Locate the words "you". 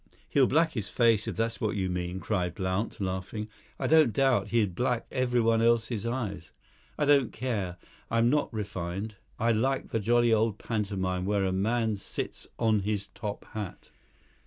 1.75-1.87